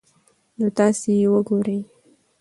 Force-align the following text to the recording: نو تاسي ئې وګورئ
نو 0.57 0.67
تاسي 0.77 1.09
ئې 1.21 1.27
وګورئ 1.33 1.79